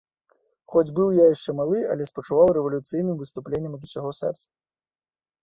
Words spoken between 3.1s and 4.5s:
выступленням ад усяго сэрца.